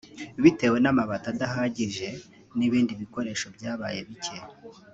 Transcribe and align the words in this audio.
bitewe 0.43 0.77
n’amabati 0.81 1.27
adahagije 1.33 2.07
n’ibindi 2.57 2.91
bikoresho 3.01 3.45
byabaye 3.55 3.99
bike 4.09 4.37